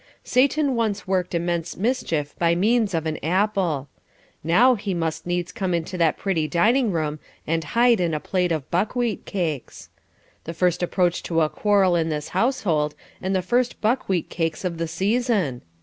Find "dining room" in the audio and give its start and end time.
6.47-7.19